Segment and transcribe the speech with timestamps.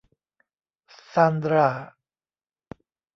[1.11, 1.67] ซานดรา